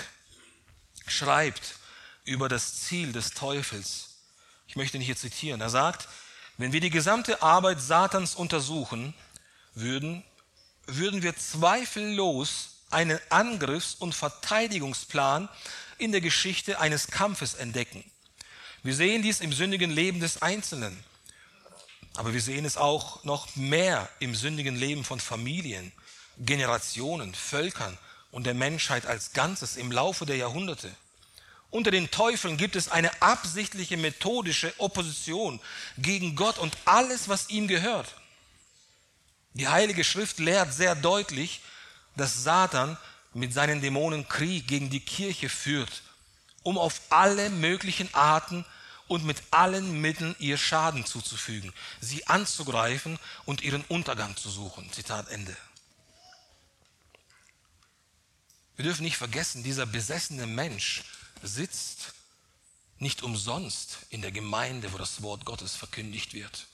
[1.09, 1.75] schreibt
[2.25, 4.11] über das Ziel des Teufels.
[4.69, 5.61] Ich möchte ihn hier zitieren.
[5.61, 6.09] Er sagt,
[6.57, 9.15] wenn wir die gesamte Arbeit Satans untersuchen
[9.75, 10.23] würden,
[10.87, 15.49] würden wir zweifellos einen Angriffs- und Verteidigungsplan
[15.99, 18.05] in der Geschichte eines Kampfes entdecken.
[18.83, 20.97] Wir sehen dies im sündigen Leben des Einzelnen,
[22.17, 25.93] aber wir sehen es auch noch mehr im sündigen Leben von Familien,
[26.39, 27.99] Generationen, Völkern
[28.31, 30.95] und der Menschheit als Ganzes im Laufe der Jahrhunderte.
[31.75, 35.59] Unter den Teufeln gibt es eine absichtliche methodische Opposition
[35.99, 38.15] gegen Gott und alles, was ihm gehört.
[39.55, 41.63] Die Heilige Schrift lehrt sehr deutlich,
[42.15, 42.97] dass Satan
[43.33, 46.03] mit seinen Dämonen Krieg gegen die Kirche führt,
[46.63, 48.65] um auf alle möglichen Arten
[49.09, 54.93] und mit allen Mitteln ihr Schaden zuzufügen, sie anzugreifen und ihren Untergang zu suchen.
[54.93, 55.57] Zitat Ende.
[58.77, 61.03] Wir dürfen nicht vergessen, dieser besessene Mensch
[61.47, 62.15] sitzt
[62.99, 66.67] nicht umsonst in der Gemeinde, wo das Wort Gottes verkündigt wird.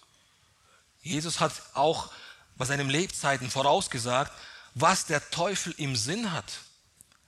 [1.02, 2.10] Jesus hat auch
[2.56, 4.32] bei seinen Lebzeiten vorausgesagt,
[4.74, 6.60] was der Teufel im Sinn hat.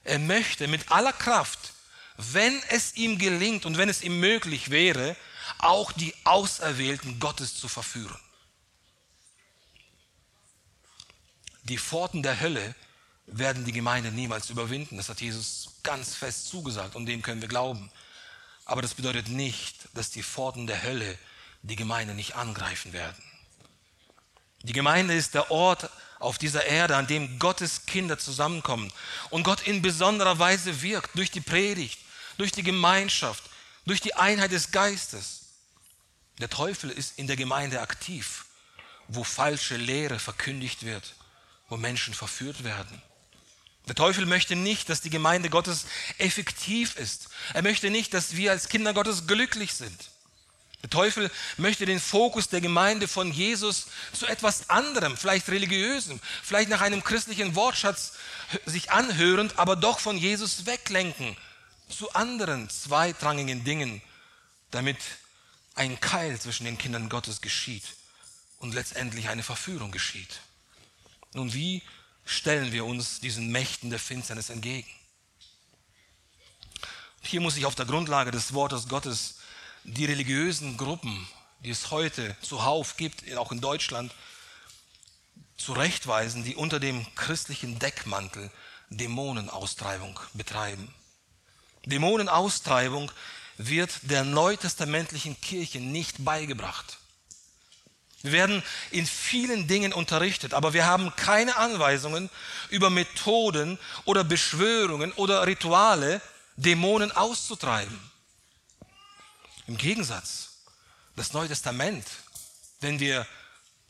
[0.03, 1.73] Er möchte mit aller Kraft,
[2.17, 5.15] wenn es ihm gelingt und wenn es ihm möglich wäre,
[5.59, 8.19] auch die Auserwählten Gottes zu verführen.
[11.63, 12.75] Die Pforten der Hölle
[13.25, 14.97] werden die Gemeinde niemals überwinden.
[14.97, 17.91] Das hat Jesus ganz fest zugesagt und dem können wir glauben.
[18.65, 21.17] Aber das bedeutet nicht, dass die Pforten der Hölle
[21.61, 23.21] die Gemeinde nicht angreifen werden.
[24.63, 28.91] Die Gemeinde ist der Ort auf dieser Erde, an dem Gottes Kinder zusammenkommen
[29.29, 31.99] und Gott in besonderer Weise wirkt durch die Predigt,
[32.37, 33.43] durch die Gemeinschaft,
[33.85, 35.41] durch die Einheit des Geistes.
[36.39, 38.45] Der Teufel ist in der Gemeinde aktiv,
[39.09, 41.13] wo falsche Lehre verkündigt wird,
[41.67, 43.01] wo Menschen verführt werden.
[43.87, 45.85] Der Teufel möchte nicht, dass die Gemeinde Gottes
[46.17, 47.29] effektiv ist.
[47.53, 50.09] Er möchte nicht, dass wir als Kinder Gottes glücklich sind.
[50.83, 56.69] Der Teufel möchte den Fokus der Gemeinde von Jesus zu etwas anderem, vielleicht religiösem, vielleicht
[56.69, 58.13] nach einem christlichen Wortschatz
[58.65, 61.37] sich anhörend, aber doch von Jesus weglenken
[61.87, 64.01] zu anderen zweitrangigen Dingen,
[64.71, 64.97] damit
[65.75, 67.83] ein Keil zwischen den Kindern Gottes geschieht
[68.59, 70.41] und letztendlich eine Verführung geschieht.
[71.33, 71.81] Nun, wie
[72.25, 74.89] stellen wir uns diesen Mächten der Finsternis entgegen?
[77.21, 79.39] Hier muss ich auf der Grundlage des Wortes Gottes
[79.83, 81.27] die religiösen Gruppen,
[81.59, 84.13] die es heute zuhauf gibt, auch in Deutschland,
[85.57, 88.51] zurechtweisen, die unter dem christlichen Deckmantel
[88.89, 90.93] Dämonenaustreibung betreiben.
[91.85, 93.11] Dämonenaustreibung
[93.57, 96.97] wird der neutestamentlichen Kirche nicht beigebracht.
[98.23, 102.29] Wir werden in vielen Dingen unterrichtet, aber wir haben keine Anweisungen
[102.69, 106.21] über Methoden oder Beschwörungen oder Rituale,
[106.55, 107.99] Dämonen auszutreiben.
[109.67, 110.53] Im Gegensatz,
[111.17, 112.05] das Neue Testament,
[112.79, 113.27] wenn wir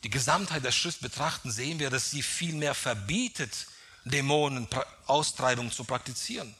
[0.02, 3.68] die Gesamtheit der Schrift betrachten, sehen wir, dass sie vielmehr verbietet,
[4.04, 6.54] Dämonenaustreibung zu praktizieren.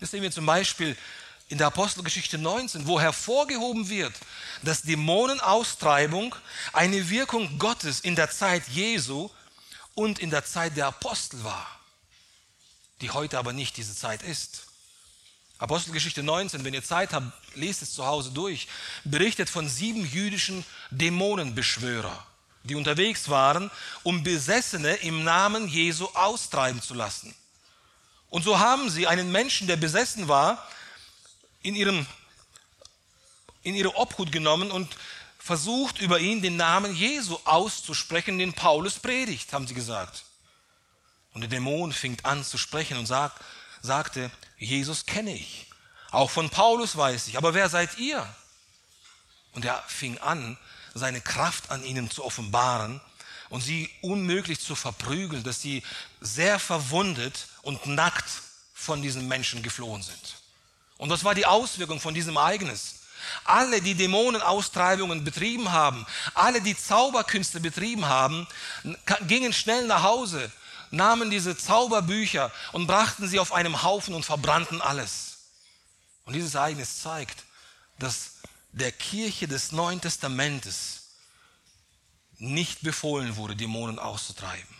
[0.00, 0.96] Das sehen wir zum Beispiel
[1.50, 4.14] in der Apostelgeschichte 19, wo hervorgehoben wird,
[4.62, 6.34] dass Dämonenaustreibung
[6.72, 9.28] eine Wirkung Gottes in der Zeit Jesu
[9.94, 11.66] und in der Zeit der Apostel war,
[13.00, 14.62] die heute aber nicht diese Zeit ist.
[15.58, 18.68] Apostelgeschichte 19, wenn ihr Zeit habt, lest es zu Hause durch,
[19.02, 22.26] berichtet von sieben jüdischen Dämonenbeschwörer,
[22.62, 23.72] die unterwegs waren,
[24.04, 27.34] um Besessene im Namen Jesu austreiben zu lassen.
[28.28, 30.64] Und so haben sie einen Menschen, der besessen war,
[31.62, 32.06] in, ihrem,
[33.62, 34.88] in ihre Obhut genommen und
[35.38, 40.24] versucht, über ihn den Namen Jesu auszusprechen, den Paulus predigt, haben sie gesagt.
[41.32, 43.42] Und der Dämon fing an zu sprechen und sagt,
[43.82, 45.66] sagte, Jesus kenne ich.
[46.10, 47.36] Auch von Paulus weiß ich.
[47.36, 48.26] Aber wer seid ihr?
[49.52, 50.58] Und er fing an,
[50.94, 53.00] seine Kraft an ihnen zu offenbaren
[53.48, 55.82] und sie unmöglich zu verprügeln, dass sie
[56.20, 58.28] sehr verwundet und nackt
[58.74, 60.39] von diesen Menschen geflohen sind.
[61.00, 62.96] Und das war die Auswirkung von diesem Ereignis.
[63.44, 68.46] Alle, die Dämonenaustreibungen betrieben haben, alle, die Zauberkünste betrieben haben,
[69.26, 70.52] gingen schnell nach Hause
[70.90, 75.38] nahmen diese Zauberbücher und brachten sie auf einem Haufen und verbrannten alles.
[76.26, 77.44] Und dieses Ereignis zeigt,
[77.98, 78.32] dass
[78.72, 81.12] der Kirche des Neuen Testamentes
[82.38, 84.76] nicht befohlen wurde, Dämonen auszutreiben.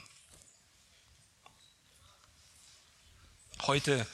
[3.62, 4.06] Heute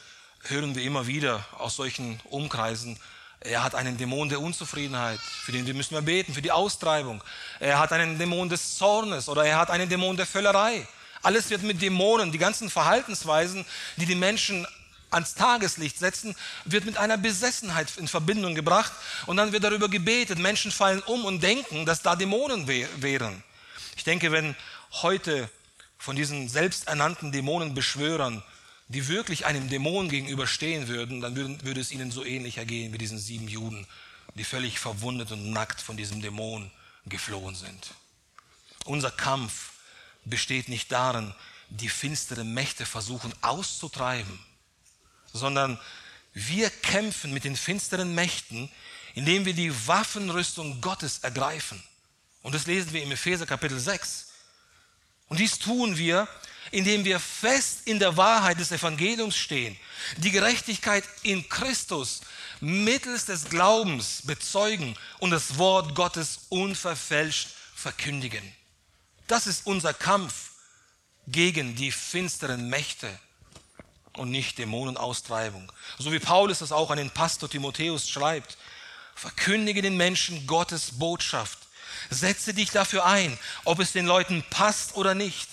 [0.48, 2.98] hören wir immer wieder aus solchen Umkreisen,
[3.40, 7.22] er hat einen Dämon der Unzufriedenheit, für den müssen wir beten, für die Austreibung.
[7.60, 10.86] Er hat einen Dämon des Zornes oder er hat einen Dämon der Völlerei.
[11.22, 13.64] Alles wird mit Dämonen, die ganzen Verhaltensweisen,
[13.96, 14.66] die die Menschen
[15.10, 18.92] ans Tageslicht setzen, wird mit einer Besessenheit in Verbindung gebracht
[19.26, 20.38] und dann wird darüber gebetet.
[20.38, 23.42] Menschen fallen um und denken, dass da Dämonen wären.
[23.96, 24.56] Ich denke, wenn
[25.02, 25.48] heute
[25.98, 28.42] von diesen selbsternannten Dämonenbeschwörern,
[28.88, 33.18] die wirklich einem Dämon gegenüberstehen würden, dann würde es ihnen so ähnlich ergehen wie diesen
[33.18, 33.86] sieben Juden,
[34.34, 36.70] die völlig verwundet und nackt von diesem Dämon
[37.06, 37.94] geflohen sind.
[38.84, 39.72] Unser Kampf
[40.24, 41.34] besteht nicht darin,
[41.68, 44.38] die finsteren Mächte versuchen auszutreiben,
[45.32, 45.80] sondern
[46.32, 48.70] wir kämpfen mit den finsteren Mächten,
[49.14, 51.82] indem wir die Waffenrüstung Gottes ergreifen.
[52.42, 54.26] Und das lesen wir im Epheser Kapitel 6.
[55.28, 56.28] Und dies tun wir,
[56.70, 59.76] indem wir fest in der Wahrheit des Evangeliums stehen,
[60.18, 62.20] die Gerechtigkeit in Christus
[62.60, 68.42] mittels des Glaubens bezeugen und das Wort Gottes unverfälscht verkündigen.
[69.26, 70.52] Das ist unser Kampf
[71.26, 73.18] gegen die finsteren Mächte.
[74.16, 75.70] und nicht Dämonenaustreibung.
[75.98, 78.56] So wie Paulus das auch an den Pastor Timotheus schreibt.
[79.14, 81.58] Verkündige den Menschen Gottes Botschaft.
[82.08, 85.48] Setze dich dafür ein, ob es den Leuten passt oder nicht.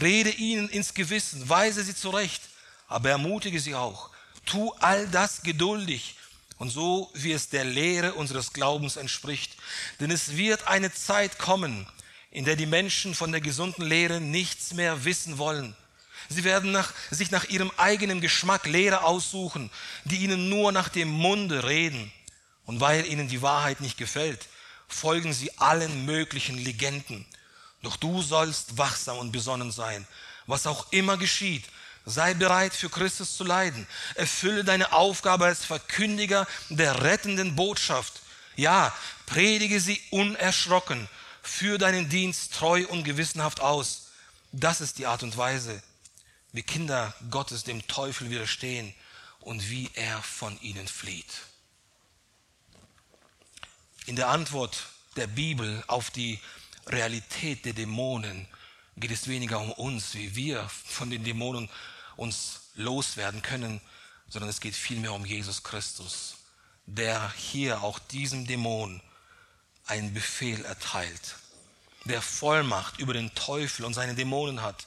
[0.00, 2.42] Rede ihnen ins Gewissen, weise sie zurecht,
[2.88, 4.10] aber ermutige sie auch.
[4.44, 6.16] Tu all das geduldig
[6.58, 9.56] und so, wie es der Lehre unseres Glaubens entspricht.
[10.00, 11.86] Denn es wird eine Zeit kommen,
[12.30, 15.76] in der die Menschen von der gesunden Lehre nichts mehr wissen wollen.
[16.28, 19.70] Sie werden nach, sich nach ihrem eigenen Geschmack Lehre aussuchen,
[20.04, 22.10] die ihnen nur nach dem Munde reden.
[22.64, 24.48] Und weil ihnen die Wahrheit nicht gefällt,
[24.88, 27.26] folgen sie allen möglichen Legenden.
[27.82, 30.06] Doch du sollst wachsam und besonnen sein.
[30.46, 31.64] Was auch immer geschieht,
[32.04, 33.86] sei bereit für Christus zu leiden.
[34.14, 38.22] Erfülle deine Aufgabe als Verkündiger der rettenden Botschaft.
[38.54, 38.94] Ja,
[39.26, 41.08] predige sie unerschrocken.
[41.42, 44.08] Führ deinen Dienst treu und gewissenhaft aus.
[44.52, 45.82] Das ist die Art und Weise,
[46.52, 48.94] wie Kinder Gottes dem Teufel widerstehen
[49.40, 51.32] und wie er von ihnen flieht.
[54.06, 54.86] In der Antwort
[55.16, 56.40] der Bibel auf die
[56.86, 58.46] Realität der Dämonen
[58.96, 61.68] geht es weniger um uns, wie wir von den Dämonen
[62.16, 63.80] uns loswerden können,
[64.28, 66.36] sondern es geht vielmehr um Jesus Christus,
[66.86, 69.02] der hier auch diesem Dämon
[69.86, 71.36] einen Befehl erteilt,
[72.04, 74.86] der Vollmacht über den Teufel und seine Dämonen hat.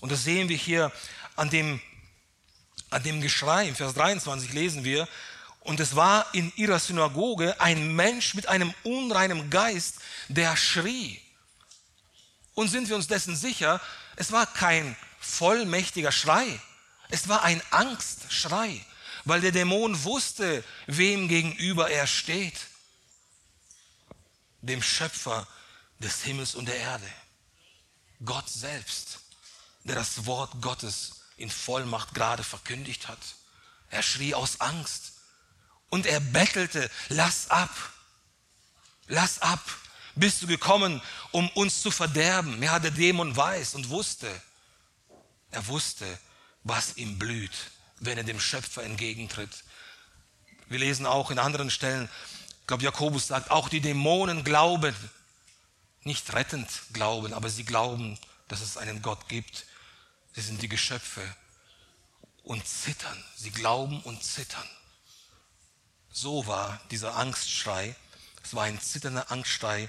[0.00, 0.92] Und das sehen wir hier
[1.36, 1.80] an dem,
[2.90, 3.68] an dem Geschrei.
[3.68, 5.08] Im Vers 23 lesen wir,
[5.60, 9.96] und es war in ihrer Synagoge ein Mensch mit einem unreinen Geist,
[10.28, 11.20] der schrie.
[12.54, 13.80] Und sind wir uns dessen sicher,
[14.16, 16.60] es war kein vollmächtiger Schrei,
[17.10, 18.84] es war ein Angstschrei,
[19.24, 22.66] weil der Dämon wusste, wem gegenüber er steht.
[24.62, 25.46] Dem Schöpfer
[25.98, 27.10] des Himmels und der Erde.
[28.24, 29.20] Gott selbst,
[29.84, 33.18] der das Wort Gottes in Vollmacht gerade verkündigt hat.
[33.88, 35.19] Er schrie aus Angst
[35.90, 37.70] und er bettelte, lass ab,
[39.06, 39.62] lass ab.
[40.14, 41.00] Bist du gekommen,
[41.30, 42.62] um uns zu verderben?
[42.62, 44.28] Ja, der Dämon weiß und wusste.
[45.50, 46.06] Er wusste,
[46.64, 47.52] was ihm blüht,
[47.98, 49.64] wenn er dem Schöpfer entgegentritt.
[50.68, 52.08] Wir lesen auch in anderen Stellen,
[52.60, 54.94] ich glaube, Jakobus sagt, auch die Dämonen glauben,
[56.04, 58.16] nicht rettend glauben, aber sie glauben,
[58.48, 59.66] dass es einen Gott gibt.
[60.34, 61.22] Sie sind die Geschöpfe
[62.44, 63.24] und zittern.
[63.36, 64.68] Sie glauben und zittern.
[66.12, 67.94] So war dieser Angstschrei.
[68.42, 69.88] Es war ein zitternder Angstschrei,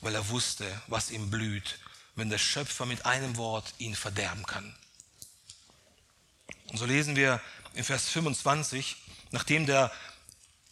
[0.00, 1.78] weil er wusste, was ihm blüht,
[2.16, 4.74] wenn der Schöpfer mit einem Wort ihn verderben kann.
[6.68, 7.40] Und so lesen wir
[7.74, 8.96] in Vers 25,
[9.30, 9.92] nachdem der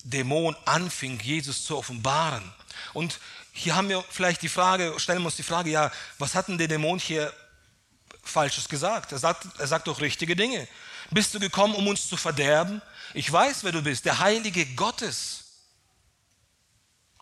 [0.02, 2.52] Dämon anfing, Jesus zu offenbaren.
[2.92, 3.20] Und
[3.52, 6.58] hier haben wir vielleicht die Frage, stellen wir uns die Frage, ja, was hat denn
[6.58, 7.32] der Dämon hier
[8.22, 9.12] Falsches gesagt?
[9.12, 10.66] Er sagt, er sagt doch richtige Dinge.
[11.10, 12.82] Bist du gekommen, um uns zu verderben?
[13.14, 15.44] Ich weiß, wer du bist, der Heilige Gottes.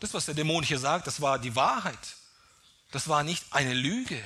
[0.00, 1.98] Das, was der Dämon hier sagt, das war die Wahrheit.
[2.90, 4.22] Das war nicht eine Lüge.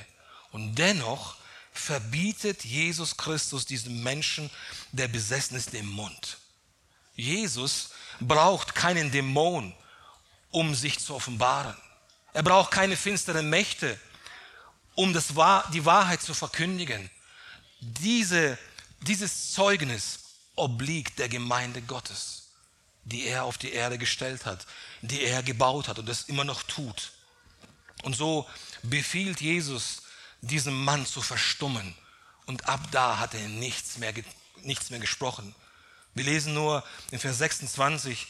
[0.51, 1.35] Und dennoch
[1.71, 4.49] verbietet Jesus Christus diesem Menschen,
[4.91, 6.37] der besessen ist, den Mund.
[7.15, 9.73] Jesus braucht keinen Dämon,
[10.51, 11.75] um sich zu offenbaren.
[12.33, 13.99] Er braucht keine finsteren Mächte,
[14.95, 15.27] um das,
[15.73, 17.09] die Wahrheit zu verkündigen.
[17.79, 18.57] Diese,
[19.01, 20.19] dieses Zeugnis
[20.55, 22.49] obliegt der Gemeinde Gottes,
[23.03, 24.65] die er auf die Erde gestellt hat,
[25.01, 27.11] die er gebaut hat und das immer noch tut.
[28.03, 28.47] Und so
[28.83, 30.03] befiehlt Jesus
[30.41, 31.95] diesem Mann zu verstummen.
[32.45, 34.13] Und ab da hat er nichts mehr,
[34.61, 35.55] nichts mehr gesprochen.
[36.13, 38.27] Wir lesen nur in Vers 26,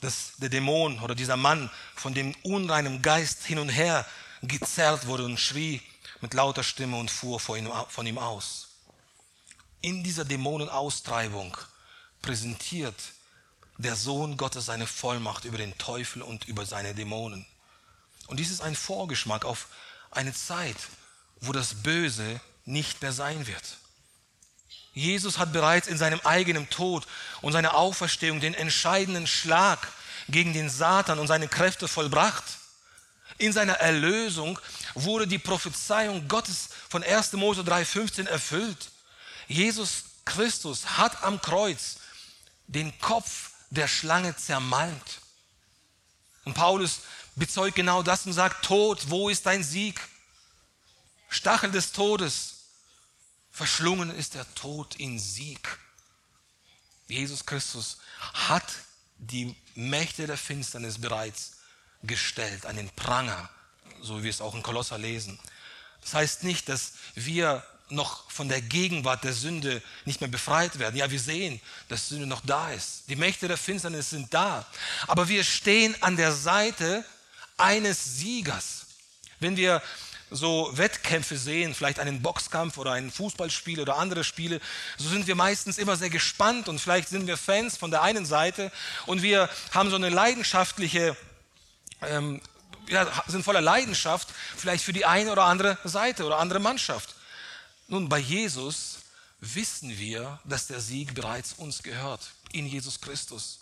[0.00, 4.06] dass der Dämon oder dieser Mann von dem unreinen Geist hin und her
[4.42, 5.82] gezerrt wurde und schrie
[6.20, 8.69] mit lauter Stimme und fuhr von ihm aus.
[9.82, 11.56] In dieser Dämonenaustreibung
[12.20, 12.94] präsentiert
[13.78, 17.46] der Sohn Gottes seine Vollmacht über den Teufel und über seine Dämonen.
[18.26, 19.68] Und dies ist ein Vorgeschmack auf
[20.10, 20.76] eine Zeit,
[21.40, 23.78] wo das Böse nicht mehr sein wird.
[24.92, 27.06] Jesus hat bereits in seinem eigenen Tod
[27.40, 29.88] und seiner Auferstehung den entscheidenden Schlag
[30.28, 32.44] gegen den Satan und seine Kräfte vollbracht.
[33.38, 34.58] In seiner Erlösung
[34.94, 37.32] wurde die Prophezeiung Gottes von 1.
[37.32, 38.90] Mose 3,15 erfüllt.
[39.50, 41.96] Jesus Christus hat am Kreuz
[42.68, 45.20] den Kopf der Schlange zermalmt.
[46.44, 47.00] Und Paulus
[47.34, 50.00] bezeugt genau das und sagt, Tod, wo ist dein Sieg?
[51.28, 52.58] Stachel des Todes.
[53.50, 55.78] Verschlungen ist der Tod in Sieg.
[57.08, 57.98] Jesus Christus
[58.32, 58.72] hat
[59.18, 61.56] die Mächte der Finsternis bereits
[62.04, 63.50] gestellt, an den Pranger,
[64.00, 65.40] so wie wir es auch in Kolosser lesen.
[66.02, 70.96] Das heißt nicht, dass wir noch von der Gegenwart der Sünde nicht mehr befreit werden.
[70.96, 73.04] Ja, wir sehen, dass Sünde noch da ist.
[73.08, 74.66] Die Mächte der Finsternis sind da.
[75.06, 77.04] Aber wir stehen an der Seite
[77.56, 78.86] eines Siegers.
[79.38, 79.82] Wenn wir
[80.30, 84.60] so Wettkämpfe sehen, vielleicht einen Boxkampf oder ein Fußballspiel oder andere Spiele,
[84.96, 88.24] so sind wir meistens immer sehr gespannt und vielleicht sind wir Fans von der einen
[88.24, 88.70] Seite
[89.06, 91.16] und wir haben so eine leidenschaftliche,
[92.02, 92.40] ähm,
[92.88, 97.14] ja, sind voller Leidenschaft vielleicht für die eine oder andere Seite oder andere Mannschaft.
[97.90, 99.00] Nun, bei Jesus
[99.40, 103.58] wissen wir, dass der Sieg bereits uns gehört, in Jesus Christus.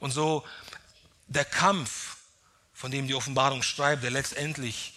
[0.00, 0.44] Und so
[1.28, 2.16] der Kampf,
[2.74, 4.94] von dem die Offenbarung schreibt, der letztendlich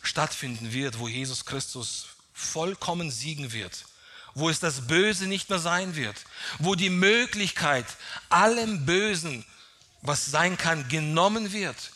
[0.00, 3.84] stattfinden wird, wo Jesus Christus vollkommen siegen wird,
[4.32, 6.16] wo es das Böse nicht mehr sein wird,
[6.60, 7.84] wo die Möglichkeit
[8.30, 9.44] allem Bösen,
[10.00, 11.92] was sein kann, genommen wird.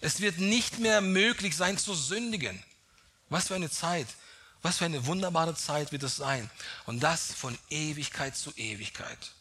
[0.00, 2.62] Es wird nicht mehr möglich sein zu sündigen.
[3.30, 4.06] Was für eine Zeit,
[4.62, 6.48] was für eine wunderbare Zeit wird es sein.
[6.86, 9.32] Und das von Ewigkeit zu Ewigkeit.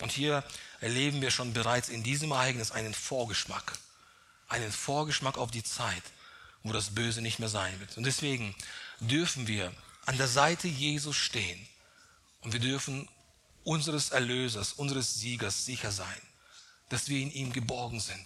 [0.00, 0.44] Und hier
[0.80, 3.72] erleben wir schon bereits in diesem Ereignis einen Vorgeschmack.
[4.48, 6.02] Einen Vorgeschmack auf die Zeit,
[6.62, 7.96] wo das Böse nicht mehr sein wird.
[7.96, 8.54] Und deswegen
[9.00, 9.72] dürfen wir
[10.06, 11.68] an der Seite Jesus stehen
[12.40, 13.08] und wir dürfen
[13.64, 16.20] unseres Erlösers, unseres Siegers sicher sein,
[16.88, 18.24] dass wir in ihm geborgen sind,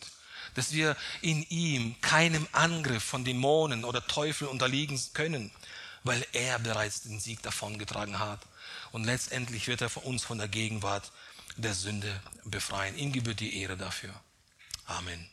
[0.55, 5.51] dass wir in ihm keinem Angriff von Dämonen oder Teufeln unterliegen können,
[6.05, 8.40] weil er bereits den Sieg davongetragen hat.
[8.90, 11.12] Und letztendlich wird er von uns von der Gegenwart
[11.57, 12.96] der Sünde befreien.
[12.96, 14.14] Ihm gebührt die Ehre dafür.
[14.86, 15.32] Amen.